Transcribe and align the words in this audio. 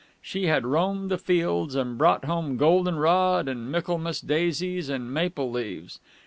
She 0.19 0.47
had 0.47 0.65
roamed 0.65 1.11
the 1.11 1.17
fields, 1.19 1.75
and 1.75 1.95
brought 1.95 2.25
home 2.25 2.57
golden 2.57 2.95
rod 2.95 3.47
and 3.47 3.71
Michaelmas 3.71 4.19
daisies 4.19 4.89
and 4.89 5.13
maple 5.13 5.51
leaves. 5.51 5.99